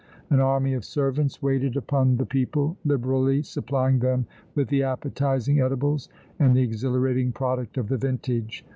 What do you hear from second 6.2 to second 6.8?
and the